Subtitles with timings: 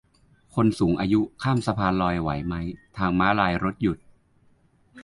[0.55, 2.67] คนสูงอายุข้ามสะพานลอยไหวมั้ย
[2.97, 3.97] ทางม้าลายรถหยุด